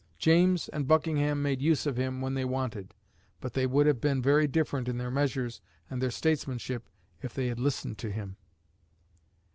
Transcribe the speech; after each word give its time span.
James 0.17 0.67
and 0.69 0.87
Buckingham 0.87 1.43
made 1.43 1.61
use 1.61 1.85
of 1.85 1.95
him 1.95 2.21
when 2.21 2.33
they 2.33 2.43
wanted. 2.43 2.95
But 3.39 3.53
they 3.53 3.67
would 3.67 3.85
have 3.85 4.01
been 4.01 4.19
very 4.19 4.47
different 4.47 4.87
in 4.89 4.97
their 4.97 5.11
measures 5.11 5.61
and 5.91 6.01
their 6.01 6.09
statesmanship 6.09 6.89
if 7.21 7.35
they 7.35 7.45
had 7.45 7.59
listened 7.59 7.99
to 7.99 8.09
him. 8.11 8.37